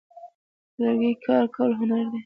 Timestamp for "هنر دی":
1.79-2.19